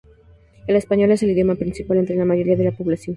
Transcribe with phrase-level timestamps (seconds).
[0.65, 3.09] El español es el idioma principal entre la mayoría de la población.